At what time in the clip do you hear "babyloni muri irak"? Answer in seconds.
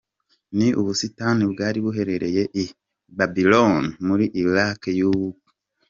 3.17-4.81